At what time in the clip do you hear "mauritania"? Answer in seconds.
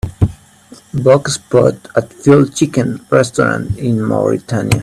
4.01-4.79